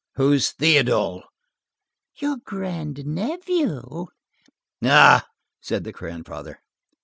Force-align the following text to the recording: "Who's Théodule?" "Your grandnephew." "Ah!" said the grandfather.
"Who's 0.15 0.51
Théodule?" 0.53 1.21
"Your 2.15 2.37
grandnephew." 2.37 4.07
"Ah!" 4.83 5.27
said 5.61 5.83
the 5.83 5.91
grandfather. 5.91 6.57